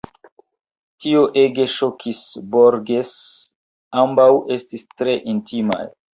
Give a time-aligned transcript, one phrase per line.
[1.03, 2.21] Tio ege ŝokis
[2.57, 3.13] Borges:
[4.07, 4.27] ambaŭ
[4.59, 5.81] estis tre intimaj.